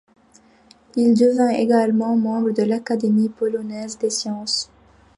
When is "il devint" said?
0.95-1.51